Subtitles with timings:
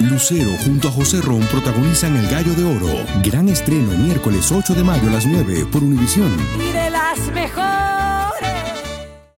[0.00, 3.06] Lucero junto a José Ron protagonizan El Gallo de Oro.
[3.22, 6.36] Gran estreno miércoles 8 de mayo a las 9 por Univisión.
[6.58, 7.64] Y de las mejores.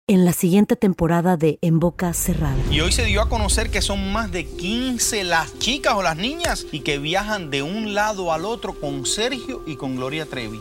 [0.07, 2.55] En la siguiente temporada de En Boca Cerrada.
[2.71, 6.17] Y hoy se dio a conocer que son más de 15 las chicas o las
[6.17, 10.61] niñas y que viajan de un lado al otro con Sergio y con Gloria Trevi.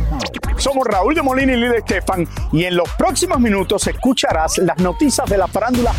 [0.57, 5.27] Somos Raúl de Molina y Lidia Estefan y en los próximos minutos escucharás las noticias
[5.27, 5.91] de la farándula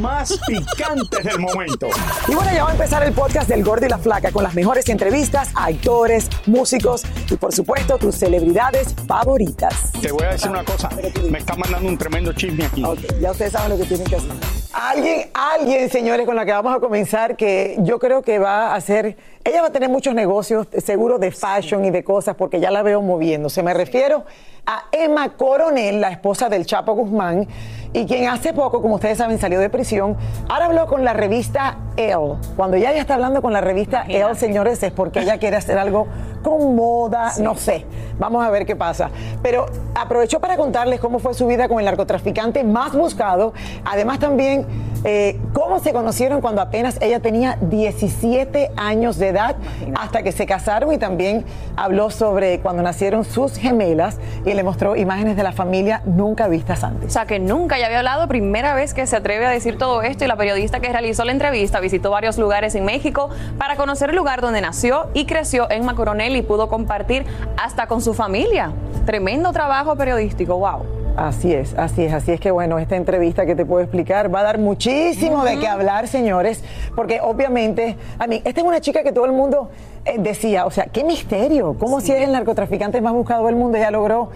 [0.00, 1.88] más picantes del momento.
[2.28, 4.54] Y bueno, ya va a empezar el podcast del Gordo y la Flaca con las
[4.54, 9.92] mejores entrevistas a actores, músicos y por supuesto tus celebridades favoritas.
[10.00, 10.88] Te voy a decir una cosa,
[11.30, 12.82] me está mandando un tremendo chisme aquí.
[13.20, 14.30] Ya ustedes saben lo que tienen que hacer.
[14.72, 18.74] Alguien, alguien, señores, con la que vamos a comenzar, que yo creo que va a
[18.74, 19.16] hacer,
[19.46, 22.82] ella va a tener muchos negocios, seguro de fashion y de cosas, porque ya la
[22.82, 23.62] veo moviéndose.
[23.62, 24.24] Me refiero
[24.66, 27.46] a Emma Coronel, la esposa del Chapo Guzmán,
[27.92, 30.16] y quien hace poco, como ustedes saben, salió de prisión.
[30.48, 32.34] Ahora habló con la revista Elle.
[32.56, 35.78] Cuando ella ya está hablando con la revista Elle, señores, es porque ella quiere hacer
[35.78, 36.08] algo
[36.46, 37.84] con moda, no sé.
[38.20, 39.10] Vamos a ver qué pasa.
[39.42, 39.66] Pero
[39.96, 43.52] aprovechó para contarles cómo fue su vida con el narcotraficante más buscado.
[43.84, 44.64] Además también
[45.02, 49.56] eh, cómo se conocieron cuando apenas ella tenía 17 años de edad
[49.98, 51.44] hasta que se casaron y también
[51.76, 56.84] habló sobre cuando nacieron sus gemelas y le mostró imágenes de la familia nunca vistas
[56.84, 57.08] antes.
[57.08, 60.02] O sea, que nunca ya había hablado, primera vez que se atreve a decir todo
[60.02, 64.10] esto y la periodista que realizó la entrevista visitó varios lugares en México para conocer
[64.10, 67.24] el lugar donde nació y creció en Macoronel y pudo compartir
[67.56, 68.72] hasta con su familia.
[69.04, 70.82] Tremendo trabajo periodístico, wow.
[71.16, 74.40] Así es, así es, así es que bueno, esta entrevista que te puedo explicar va
[74.40, 76.62] a dar muchísimo de qué hablar, señores,
[76.94, 79.70] porque obviamente, a mí, esta es una chica que todo el mundo
[80.04, 83.78] eh, decía, o sea, qué misterio, cómo si es el narcotraficante más buscado del mundo,
[83.78, 84.28] ella logró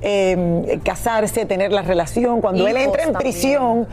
[0.00, 3.86] eh, casarse, tener la relación, cuando él entra en también.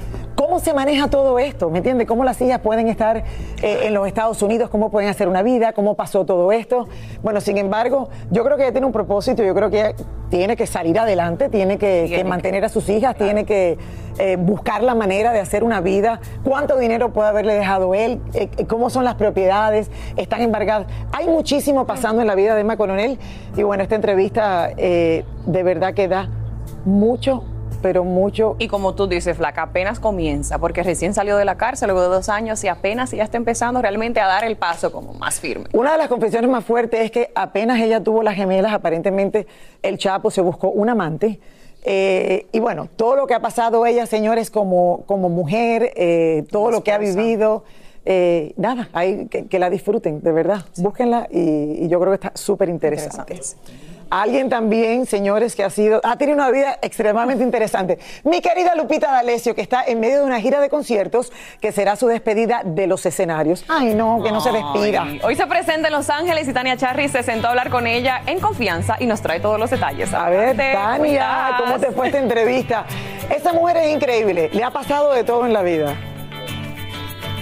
[0.50, 1.70] ¿Cómo se maneja todo esto?
[1.70, 2.08] ¿Me entiendes?
[2.08, 4.72] ¿Cómo las hijas pueden estar eh, en los Estados Unidos?
[4.72, 5.74] ¿Cómo pueden hacer una vida?
[5.74, 6.88] ¿Cómo pasó todo esto?
[7.22, 9.94] Bueno, sin embargo, yo creo que ella tiene un propósito, yo creo que ella
[10.32, 12.30] tiene que salir adelante, tiene que, que Tiene que.
[12.30, 13.78] mantener a sus hijas, tiene que
[14.18, 18.50] eh, buscar la manera de hacer una vida, cuánto dinero puede haberle dejado él, Eh,
[18.68, 20.88] cómo son las propiedades, están embargadas.
[21.12, 23.20] Hay muchísimo pasando en la vida de Emma Coronel
[23.56, 26.28] y bueno, esta entrevista de verdad que da
[26.86, 27.44] mucho,
[27.82, 31.88] pero mucho Y como tú dices, Flaca, apenas comienza, porque recién salió de la cárcel
[31.90, 35.14] luego de dos años y apenas ya está empezando realmente a dar el paso como
[35.14, 35.66] más firme.
[35.74, 39.48] Una de las confesiones más fuertes es que apenas ella tuvo las gemelas, aparentemente
[39.82, 41.40] el Chapo se buscó un amante.
[41.84, 46.72] Eh, y bueno, todo lo que ha pasado ella, señores, como, como mujer, eh, todo
[46.72, 47.64] lo que ha vivido,
[48.06, 50.66] eh, nada, hay, que, que la disfruten, de verdad.
[50.78, 53.40] Búsquenla y, y yo creo que está súper interesante.
[54.10, 58.00] Alguien también, señores, que ha sido, ha tenido una vida extremadamente interesante.
[58.24, 61.32] Mi querida Lupita D'Alessio, que está en medio de una gira de conciertos,
[61.62, 63.66] que será su despedida de los escenarios.
[63.68, 65.04] Ay, no, que no se despida.
[65.04, 67.86] Ay, Hoy se presenta en Los Ángeles y Tania Charry se sentó a hablar con
[67.86, 70.14] ella en confianza y nos trae todos los detalles.
[70.14, 72.86] A ver, Tania, ¿cómo te fue esta entrevista?
[73.30, 75.96] Esta mujer es increíble, le ha pasado de todo en la vida.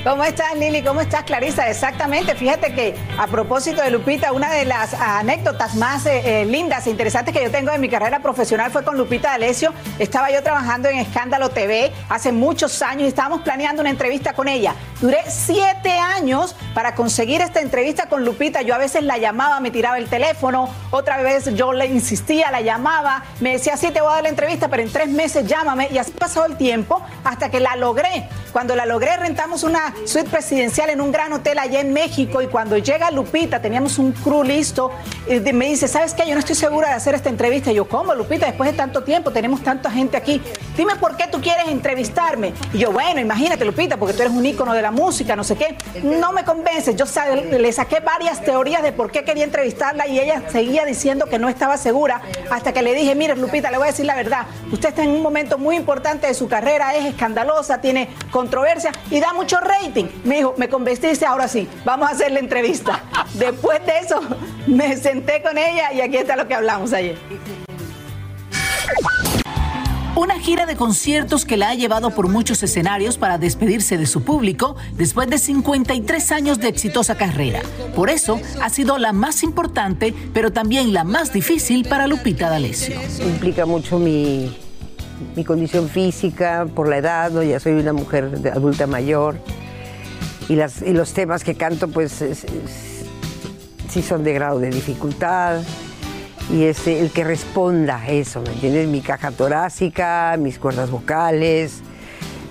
[0.07, 0.84] ¿Cómo estás, Lili?
[0.84, 1.69] ¿Cómo estás, Clarisa?
[1.69, 2.34] Exactamente.
[2.34, 6.91] Fíjate que a propósito de Lupita, una de las anécdotas más eh, eh, lindas e
[6.91, 9.73] interesantes que yo tengo en mi carrera profesional fue con Lupita D'Alessio.
[10.00, 14.47] Estaba yo trabajando en Escándalo TV hace muchos años y estábamos planeando una entrevista con
[14.47, 14.75] ella.
[15.01, 18.62] Duré siete años para conseguir esta entrevista con Lupita.
[18.62, 22.62] Yo a veces la llamaba, me tiraba el teléfono, otra vez yo le insistía, la
[22.62, 25.89] llamaba, me decía, sí, te voy a dar la entrevista, pero en tres meses llámame.
[25.91, 28.29] Y así pasó el tiempo hasta que la logré.
[28.53, 32.47] Cuando la logré, rentamos una suite presidencial en un gran hotel allá en México y
[32.47, 34.91] cuando llega Lupita, teníamos un crew listo,
[35.28, 36.24] y me dice, ¿sabes qué?
[36.27, 37.72] Yo no estoy segura de hacer esta entrevista.
[37.72, 38.45] Y yo, ¿cómo, Lupita?
[38.45, 40.42] Después de tanto tiempo, tenemos tanta gente aquí.
[40.75, 42.54] Dime por qué tú quieres entrevistarme.
[42.74, 45.56] Y yo, bueno, imagínate, Lupita, porque tú eres un ícono de la música, no sé
[45.56, 45.77] qué.
[46.04, 46.95] No me convences.
[46.95, 47.06] Yo
[47.57, 51.50] le saqué varias teorías de por qué quería entrevistarla y ella seguía diciendo que no
[51.50, 54.45] estaba segura hasta que le dije, mire, Lupita, le voy a decir la verdad.
[54.72, 59.19] Usted está en un momento muy importante de su carrera, es escandalosa, tiene controversia y
[59.19, 60.06] da mucho rating.
[60.24, 63.04] Me dijo, me convenciste, ahora sí, vamos a hacer la entrevista.
[63.34, 64.19] Después de eso,
[64.66, 67.18] me senté con ella y aquí está lo que hablamos ayer.
[70.16, 74.24] Una gira de conciertos que la ha llevado por muchos escenarios para despedirse de su
[74.24, 77.62] público después de 53 años de exitosa carrera.
[77.95, 83.00] Por eso ha sido la más importante, pero también la más difícil para Lupita D'Alessio.
[83.22, 84.57] Implica mucho mi,
[85.36, 87.44] mi condición física por la edad, ¿no?
[87.44, 89.38] ya soy una mujer adulta mayor
[90.50, 92.24] y, las, y los temas que canto pues
[93.90, 95.62] sí son de grado de dificultad
[96.52, 98.88] y es el que responda a eso, ¿me entiendes?
[98.88, 101.82] Mi caja torácica, mis cuerdas vocales,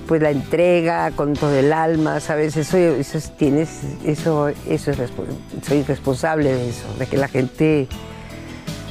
[0.07, 2.57] pues la entrega con todo el alma, ¿sabes?
[2.57, 3.71] Eso, eso tienes,
[4.05, 4.99] eso, eso es
[5.67, 7.89] soy responsable de eso, de que la gente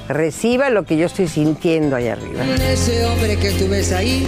[0.07, 2.43] reciba lo que yo estoy sintiendo allá arriba.
[2.71, 4.27] Ese hombre que tú ves ahí,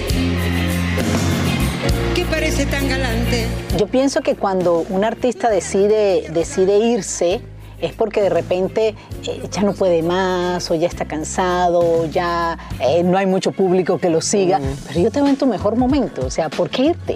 [2.58, 3.46] parece tan galante.
[3.78, 7.42] Yo pienso que cuando un artista decide, decide irse,
[7.80, 8.96] es porque de repente
[9.28, 14.00] eh, ya no puede más o ya está cansado, ya eh, no hay mucho público
[14.00, 14.60] que lo siga.
[14.88, 17.16] Pero yo te veo en tu mejor momento, o sea, ¿por qué irte?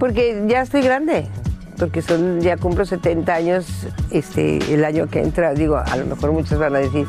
[0.00, 1.28] Porque ya estoy grande,
[1.78, 3.66] porque son, ya cumplo 70 años
[4.10, 5.54] este, el año que entra.
[5.54, 7.06] Digo, a lo mejor muchos van a decir,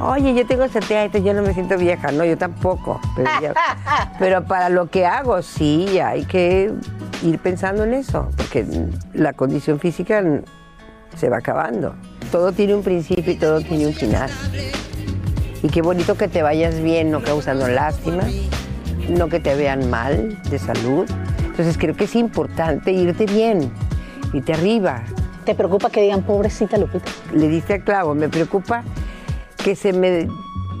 [0.00, 2.12] oye, yo tengo 70 yo no me siento vieja.
[2.12, 3.00] No, yo tampoco.
[3.14, 3.54] Pero,
[4.18, 6.72] pero para lo que hago, sí, hay que
[7.22, 8.66] ir pensando en eso, porque
[9.14, 10.22] la condición física
[11.16, 11.94] se va acabando.
[12.30, 14.30] Todo tiene un principio y todo tiene un final.
[15.62, 18.24] Y qué bonito que te vayas bien, no causando lástima,
[19.08, 21.08] no que te vean mal de salud.
[21.44, 23.72] Entonces creo que es importante irte bien,
[24.32, 25.02] irte arriba.
[25.44, 27.10] ¿Te preocupa que digan pobrecita Lupita?
[27.32, 28.82] Le diste al clavo, me preocupa
[29.66, 30.28] que se me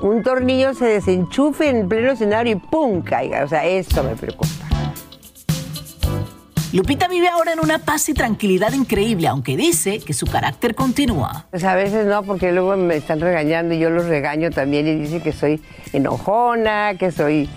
[0.00, 3.02] un tornillo se desenchufe en pleno escenario y ¡pum!
[3.02, 3.42] caiga.
[3.42, 4.48] O sea, esto me preocupa.
[6.72, 11.46] Lupita vive ahora en una paz y tranquilidad increíble, aunque dice que su carácter continúa.
[11.50, 14.94] Pues a veces no, porque luego me están regañando y yo los regaño también y
[14.94, 15.60] dicen que soy
[15.92, 17.50] enojona, que soy...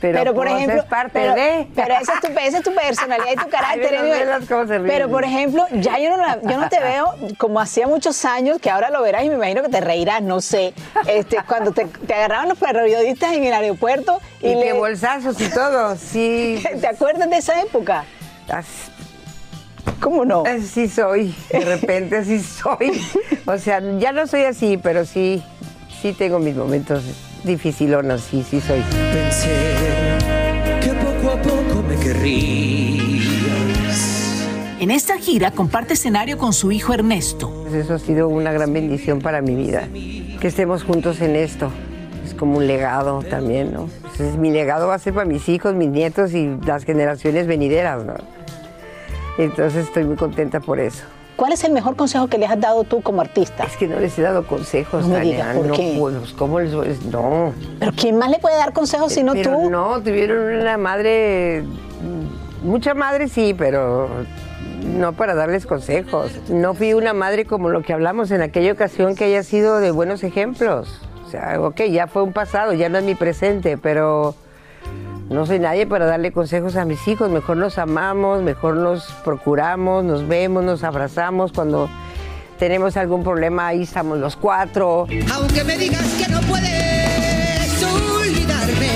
[0.00, 1.68] Pero, por pues, ejemplo, es parte de.
[1.74, 3.98] Pero esa es, tu, esa es tu personalidad y tu carácter.
[3.98, 8.58] Ay, pero por ejemplo, ya yo no, yo no te veo como hacía muchos años,
[8.60, 10.72] que ahora lo verás y me imagino que te reirás, no sé.
[11.06, 14.72] Este, cuando te, te agarraban los periodistas en el aeropuerto y, y le...
[14.72, 16.62] bolsazos y todo, sí.
[16.80, 18.04] ¿Te acuerdas de esa época?
[20.00, 20.44] ¿Cómo no?
[20.46, 23.00] Así soy, de repente así soy.
[23.46, 25.42] O sea, ya no soy así, pero sí,
[26.00, 27.04] sí tengo mis momentos
[27.44, 28.82] dificilonos, sí, sí soy.
[29.12, 29.74] Pensé
[30.80, 33.20] que poco a poco me querrías.
[34.80, 37.50] En esta gira comparte escenario con su hijo Ernesto.
[37.62, 39.88] Pues eso ha sido una gran bendición para mi vida,
[40.40, 41.70] que estemos juntos en esto.
[42.24, 43.88] Es como un legado también, ¿no?
[44.16, 48.04] Pues mi legado va a ser para mis hijos, mis nietos y las generaciones venideras,
[48.04, 48.14] ¿no?
[49.38, 51.04] Entonces estoy muy contenta por eso.
[51.40, 53.64] ¿Cuál es el mejor consejo que les has dado tú como artista?
[53.64, 55.14] Es que no les he dado consejos, no
[55.54, 55.96] ¿por qué?
[55.98, 57.54] Pues, ¿cómo les No.
[57.78, 59.70] ¿Pero quién más le puede dar consejos si no tú?
[59.70, 61.64] No, tuvieron una madre,
[62.62, 64.10] mucha madre sí, pero
[64.84, 66.30] no para darles consejos.
[66.50, 69.92] No fui una madre como lo que hablamos en aquella ocasión que haya sido de
[69.92, 71.00] buenos ejemplos.
[71.26, 74.34] O sea, ok, ya fue un pasado, ya no es mi presente, pero
[75.30, 77.30] no soy nadie para darle consejos a mis hijos.
[77.30, 81.52] Mejor nos amamos, mejor nos procuramos, nos vemos, nos abrazamos.
[81.52, 81.88] Cuando
[82.58, 85.06] tenemos algún problema, ahí estamos los cuatro.
[85.32, 88.88] Aunque me digas que no puedes olvidarme.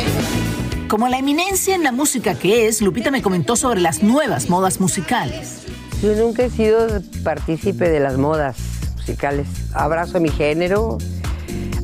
[0.89, 4.81] Como la eminencia en la música que es, Lupita me comentó sobre las nuevas modas
[4.81, 5.63] musicales.
[6.03, 8.57] Yo nunca he sido partícipe de las modas
[8.97, 9.47] musicales.
[9.73, 10.99] Abrazo mi género,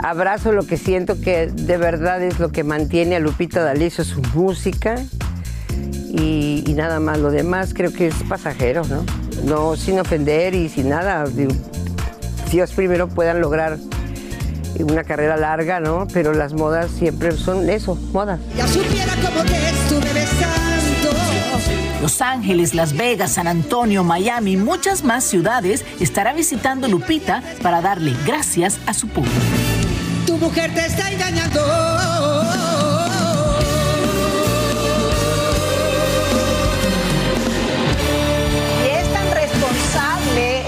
[0.03, 4.23] abrazo lo que siento que de verdad es lo que mantiene a Lupita D'Alessio, su
[4.35, 4.97] música
[6.11, 7.19] y, nada más.
[7.19, 9.05] Lo demás creo que es pasajero, ¿no?
[9.45, 11.25] No sin ofender y sin nada.
[12.51, 13.79] Dios primero puedan lograr
[14.79, 16.07] una carrera larga, ¿no?
[16.13, 18.41] Pero las modas siempre son eso, modas.
[18.57, 20.71] Ya supiera cómo te estuve besando.
[22.01, 27.83] Los Ángeles, Las Vegas, San Antonio, Miami y muchas más ciudades estará visitando Lupita para
[27.83, 29.60] darle gracias a su público
[30.41, 32.00] mujer te está engañando.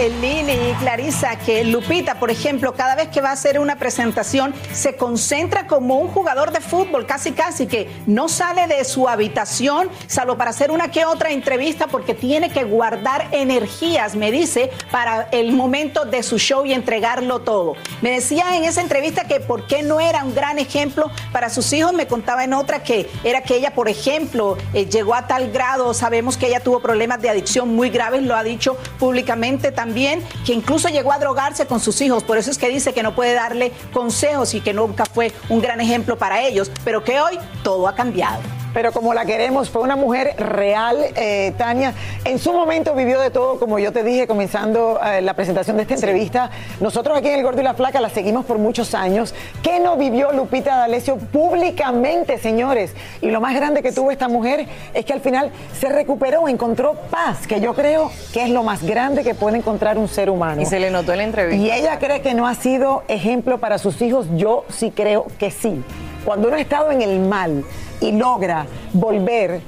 [0.08, 4.54] Lili y Clarisa, que Lupita, por ejemplo, cada vez que va a hacer una presentación,
[4.72, 9.88] se concentra como un jugador de fútbol, casi casi, que no sale de su habitación,
[10.06, 15.28] salvo para hacer una que otra entrevista, porque tiene que guardar energías, me dice, para
[15.30, 17.74] el momento de su show y entregarlo todo.
[18.00, 21.72] Me decía en esa entrevista que por qué no era un gran ejemplo para sus
[21.72, 25.52] hijos, me contaba en otra que era que ella, por ejemplo, eh, llegó a tal
[25.52, 29.91] grado, sabemos que ella tuvo problemas de adicción muy graves, lo ha dicho públicamente también,
[29.92, 33.14] quien incluso llegó a drogarse con sus hijos, por eso es que dice que no
[33.14, 37.38] puede darle consejos y que nunca fue un gran ejemplo para ellos, pero que hoy
[37.62, 41.94] todo ha cambiado pero como la queremos, fue una mujer real, eh, Tania.
[42.24, 45.82] En su momento vivió de todo, como yo te dije comenzando eh, la presentación de
[45.82, 46.50] esta entrevista.
[46.80, 49.34] Nosotros aquí en El Gordo y la Flaca la seguimos por muchos años.
[49.62, 52.94] ¿Qué no vivió Lupita D'Alessio públicamente, señores?
[53.20, 56.94] Y lo más grande que tuvo esta mujer es que al final se recuperó, encontró
[57.10, 60.60] paz, que yo creo que es lo más grande que puede encontrar un ser humano.
[60.60, 61.62] Y se le notó en la entrevista.
[61.62, 64.26] Y ella cree que no ha sido ejemplo para sus hijos.
[64.36, 65.82] Yo sí creo que sí.
[66.24, 67.64] Cuando uno ha estado en el mal,
[68.02, 69.60] y logra volver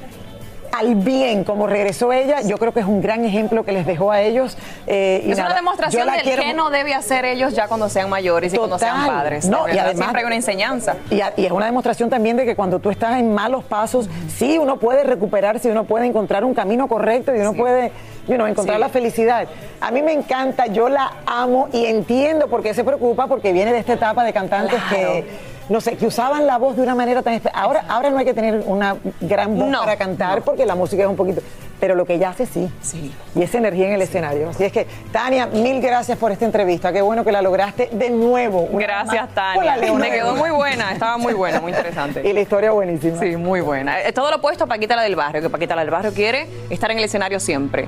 [0.74, 4.10] al bien como regresó ella, yo creo que es un gran ejemplo que les dejó
[4.10, 4.58] a ellos.
[4.86, 8.52] Eh, y es una demostración del que no debe hacer ellos ya cuando sean mayores
[8.52, 9.48] y cuando sean padres.
[9.48, 10.96] No, y además, siempre hay una enseñanza.
[11.10, 14.78] Y, es una demostración también de que cuando tú estás en malos pasos, sí, uno
[14.78, 17.92] puede recuperarse, uno puede encontrar un camino correcto y uno puede
[18.26, 19.46] you know, encontrar la felicidad.
[19.80, 23.72] A mí me encanta, yo la amo y entiendo por qué se preocupa, porque viene
[23.72, 25.24] de esta etapa de cantantes que
[25.68, 28.34] no sé, que usaban la voz de una manera tan ahora ahora no hay que
[28.34, 31.40] tener una gran voz para cantar porque la música es un poquito
[31.84, 32.70] pero lo que ella hace sí.
[32.80, 33.12] Sí.
[33.34, 34.48] Y esa energía en el escenario.
[34.48, 36.94] Así es que, Tania, mil gracias por esta entrevista.
[36.94, 38.70] Qué bueno que la lograste de nuevo.
[38.72, 39.76] Gracias, Tania.
[39.92, 42.22] Me quedó muy buena, estaba muy buena, muy interesante.
[42.28, 43.18] y la historia buenísima.
[43.18, 44.00] Sí, muy buena.
[44.00, 46.46] Eh, todo lo opuesto a Paquita la del barrio, que Paquita la del barrio quiere
[46.70, 47.86] estar en el escenario siempre.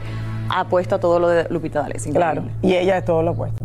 [0.50, 2.12] Ha puesto a todo lo de Lupita D'Alessio.
[2.12, 3.64] Claro, y ella es todo lo opuesto.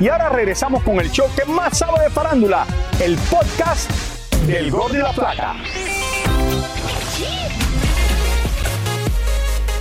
[0.00, 2.66] Y ahora regresamos con el show que más sabe de farándula,
[3.00, 3.90] el podcast
[4.46, 5.54] del Gol de la Plata.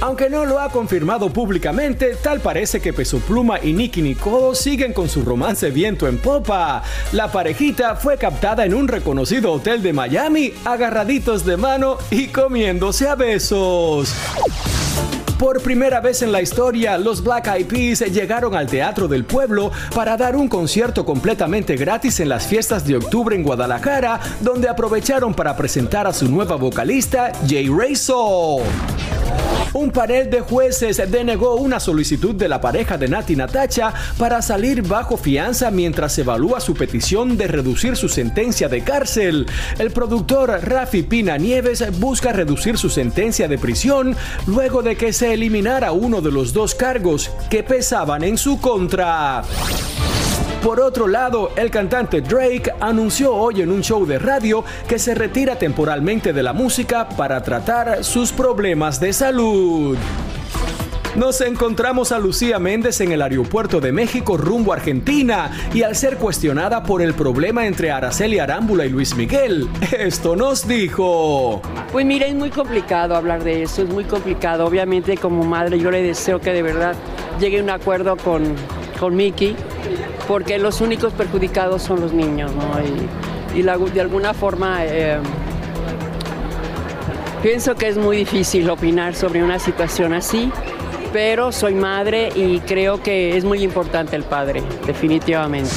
[0.02, 4.92] Aunque no lo ha confirmado públicamente, tal parece que Peso Pluma y Nicky Nicole siguen
[4.92, 6.84] con su romance viento en popa.
[7.14, 13.08] La parejita fue captada en un reconocido hotel de Miami, agarraditos de mano y comiéndose
[13.08, 14.14] a besos.
[15.38, 19.72] Por primera vez en la historia, los Black Eyed Peas llegaron al Teatro del Pueblo
[19.94, 25.34] para dar un concierto completamente gratis en las fiestas de octubre en Guadalajara, donde aprovecharon
[25.34, 28.62] para presentar a su nueva vocalista, Jay Razor.
[29.74, 34.84] Un panel de jueces denegó una solicitud de la pareja de Nati Natacha para salir
[34.84, 39.48] bajo fianza mientras evalúa su petición de reducir su sentencia de cárcel.
[39.80, 44.16] El productor Rafi Pina Nieves busca reducir su sentencia de prisión
[44.46, 49.44] luego de que se eliminara uno de los dos cargos que pesaban en su contra.
[50.64, 55.14] Por otro lado, el cantante Drake anunció hoy en un show de radio que se
[55.14, 59.98] retira temporalmente de la música para tratar sus problemas de salud.
[61.18, 65.98] Nos encontramos a Lucía Méndez en el aeropuerto de México rumbo a Argentina y al
[65.98, 69.68] ser cuestionada por el problema entre Araceli Arámbula y Luis Miguel,
[70.00, 71.62] esto nos dijo.
[71.92, 74.66] Pues mira, es muy complicado hablar de eso, es muy complicado.
[74.66, 76.96] Obviamente como madre yo le deseo que de verdad
[77.38, 78.56] llegue a un acuerdo con,
[78.98, 79.58] con Miki
[80.28, 82.80] porque los únicos perjudicados son los niños, ¿no?
[82.84, 85.20] Y, de alguna forma eh,
[87.44, 90.52] pienso que es muy difícil opinar sobre una situación así,
[91.12, 95.70] pero soy madre y creo que es muy importante el padre, definitivamente.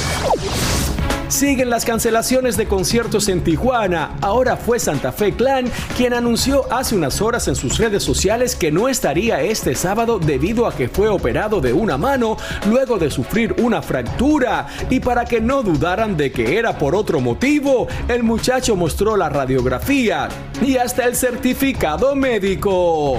[1.28, 4.16] Siguen las cancelaciones de conciertos en Tijuana.
[4.20, 5.66] Ahora fue Santa Fe Clan
[5.96, 10.66] quien anunció hace unas horas en sus redes sociales que no estaría este sábado debido
[10.66, 12.36] a que fue operado de una mano
[12.68, 14.68] luego de sufrir una fractura.
[14.88, 19.28] Y para que no dudaran de que era por otro motivo, el muchacho mostró la
[19.28, 20.28] radiografía
[20.64, 23.18] y hasta el certificado médico.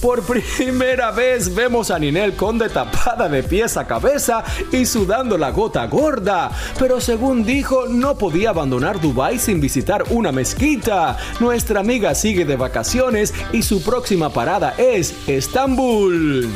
[0.00, 5.50] Por primera vez vemos a Ninel Conde tapada de pies a cabeza y sudando la
[5.50, 11.16] gota gorda, pero según dijo no podía abandonar Dubai sin visitar una mezquita.
[11.40, 16.48] Nuestra amiga sigue de vacaciones y su próxima parada es Estambul.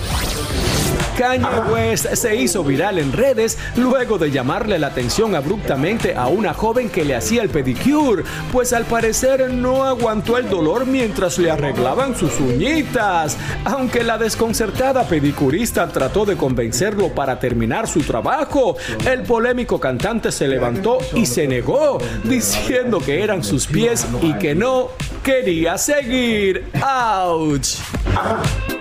[1.20, 6.54] Kanye West se hizo viral en redes luego de llamarle la atención abruptamente a una
[6.54, 11.50] joven que le hacía el pedicure, pues al parecer no aguantó el dolor mientras le
[11.50, 13.36] arreglaban sus uñitas.
[13.66, 20.48] Aunque la desconcertada pedicurista trató de convencerlo para terminar su trabajo, el polémico cantante se
[20.48, 24.88] levantó y se negó, diciendo que eran sus pies y que no
[25.22, 26.70] quería seguir.
[26.80, 28.79] ¡Auch!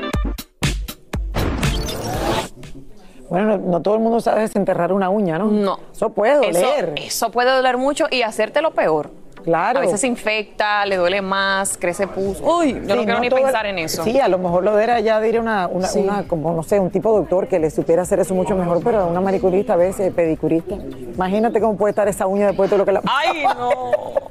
[3.29, 5.45] Bueno, no, no todo el mundo sabe desenterrar una uña, ¿no?
[5.45, 5.79] No.
[5.93, 6.93] Eso puede doler.
[6.95, 9.11] Eso, eso puede doler mucho y hacerte lo peor.
[9.43, 9.79] Claro.
[9.79, 12.41] A veces se infecta, le duele más, crece pus.
[12.41, 14.03] Uy, yo no quiero ni todo- pensar en eso.
[14.03, 15.99] Sí, a lo mejor lo de era ya de ir a una, una, Sí.
[15.99, 19.07] una, como no sé, un tipo doctor que le supiera hacer eso mucho mejor, pero
[19.07, 20.75] una manicurista a veces, pedicurista.
[20.75, 23.01] Imagínate cómo puede estar esa uña después de todo lo que la.
[23.05, 24.28] ¡Ay, no!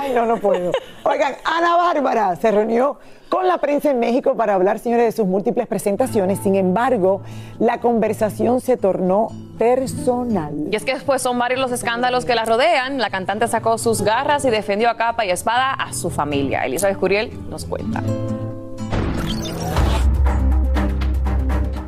[0.00, 0.72] Ay, no, no puedo.
[1.04, 5.26] Oigan, Ana Bárbara se reunió con la prensa en México para hablar, señores, de sus
[5.26, 6.38] múltiples presentaciones.
[6.38, 7.22] Sin embargo,
[7.58, 9.28] la conversación se tornó
[9.58, 10.54] personal.
[10.70, 12.98] Y es que después son varios los escándalos que la rodean.
[12.98, 16.64] La cantante sacó sus garras y defendió a capa y espada a su familia.
[16.64, 18.02] Elizabeth Curiel nos cuenta.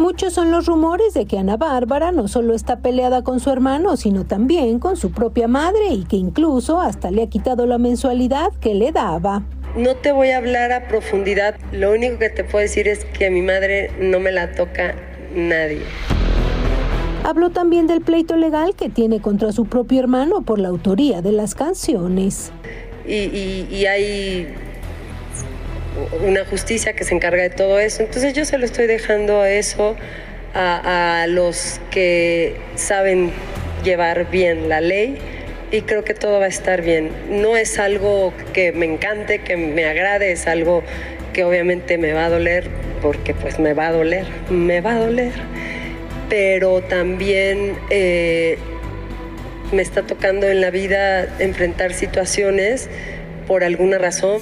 [0.00, 3.98] Muchos son los rumores de que Ana Bárbara no solo está peleada con su hermano,
[3.98, 8.50] sino también con su propia madre y que incluso hasta le ha quitado la mensualidad
[8.62, 9.42] que le daba.
[9.76, 11.54] No te voy a hablar a profundidad.
[11.72, 14.94] Lo único que te puedo decir es que a mi madre no me la toca
[15.36, 15.82] nadie.
[17.24, 21.32] Habló también del pleito legal que tiene contra su propio hermano por la autoría de
[21.32, 22.52] las canciones.
[23.06, 24.48] Y, y- y hay
[26.20, 28.02] una justicia que se encarga de todo eso.
[28.02, 29.96] Entonces yo se lo estoy dejando a eso
[30.54, 33.32] a, a los que saben
[33.84, 35.18] llevar bien la ley
[35.70, 37.10] y creo que todo va a estar bien.
[37.28, 40.82] No es algo que me encante, que me agrade, es algo
[41.32, 42.68] que obviamente me va a doler
[43.00, 45.32] porque pues me va a doler, me va a doler.
[46.28, 48.58] Pero también eh,
[49.72, 52.88] me está tocando en la vida enfrentar situaciones
[53.46, 54.40] por alguna razón.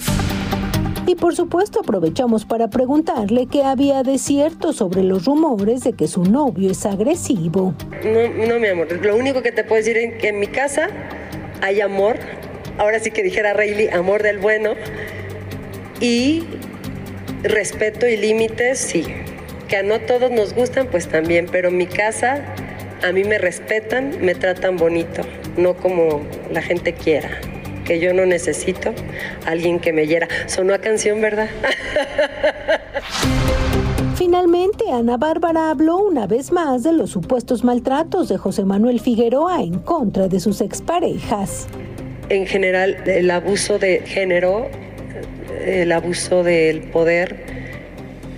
[1.09, 6.07] Y por supuesto aprovechamos para preguntarle qué había de cierto sobre los rumores de que
[6.07, 7.75] su novio es agresivo.
[8.05, 8.93] No, no, mi amor.
[9.03, 10.91] Lo único que te puedo decir es que en mi casa
[11.62, 12.17] hay amor.
[12.77, 14.75] Ahora sí que dijera Rayleigh, amor del bueno.
[15.99, 16.45] Y
[17.43, 19.07] respeto y límites, sí.
[19.67, 21.47] Que a no todos nos gustan, pues también.
[21.50, 22.55] Pero en mi casa
[23.03, 25.23] a mí me respetan, me tratan bonito.
[25.57, 26.21] No como
[26.53, 27.31] la gente quiera.
[27.88, 28.92] Que yo no necesito
[29.47, 30.28] alguien que me hiera.
[30.47, 31.49] Sonó a canción, ¿verdad?
[34.16, 39.62] Finalmente, Ana Bárbara habló una vez más de los supuestos maltratos de José Manuel Figueroa
[39.62, 41.66] en contra de sus exparejas.
[42.28, 44.68] en general el abuso de género,
[45.64, 47.37] el abuso del poder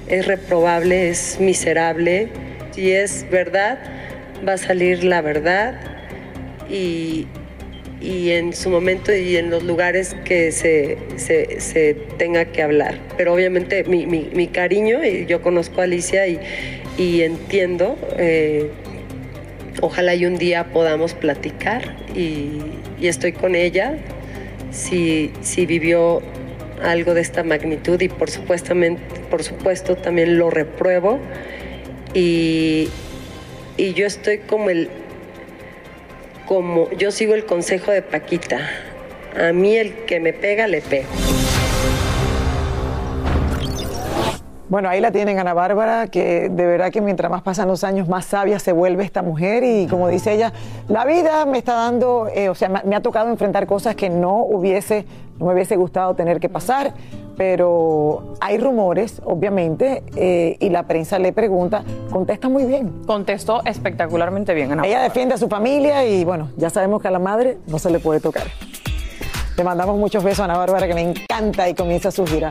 [0.06, 2.28] es reprobable, es miserable.
[2.70, 3.78] Si es verdad,
[4.46, 5.80] va a salir la verdad
[6.68, 7.26] y,
[8.00, 12.98] y en su momento y en los lugares que se, se- se tenga que hablar.
[13.16, 16.38] Pero obviamente mi, mi- mi cariño, y yo conozco a Alicia y,
[16.96, 18.70] y entiendo, eh,
[19.82, 22.52] ojalá y un día podamos platicar y,
[23.00, 23.94] y estoy con ella
[24.70, 26.22] si, si vivió
[26.82, 31.18] algo de esta magnitud y por supuestamente por supuesto también lo repruebo
[32.14, 32.88] y,
[33.76, 34.88] y yo estoy como el
[36.50, 38.58] como yo sigo el consejo de Paquita
[39.40, 41.08] a mí el que me pega le pego.
[44.68, 48.08] Bueno, ahí la tienen Ana Bárbara, que de verdad que mientras más pasan los años,
[48.08, 50.52] más sabia se vuelve esta mujer y como dice ella,
[50.88, 54.10] la vida me está dando, eh, o sea, me, me ha tocado enfrentar cosas que
[54.10, 55.04] no hubiese,
[55.38, 56.94] no me hubiese gustado tener que pasar,
[57.40, 63.00] pero hay rumores, obviamente, eh, y la prensa le pregunta, contesta muy bien.
[63.06, 64.86] Contestó espectacularmente bien, Ana.
[64.86, 67.90] Ella defiende a su familia y bueno, ya sabemos que a la madre no se
[67.90, 68.44] le puede tocar.
[69.56, 72.50] Le mandamos muchos besos a Ana Bárbara, que me encanta y comienza su gira.